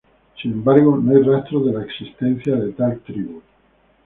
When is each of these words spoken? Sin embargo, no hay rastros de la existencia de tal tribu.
Sin 0.41 0.53
embargo, 0.53 0.97
no 0.97 1.11
hay 1.15 1.21
rastros 1.21 1.63
de 1.63 1.73
la 1.73 1.83
existencia 1.83 2.55
de 2.55 2.71
tal 2.71 2.99
tribu. 3.01 3.43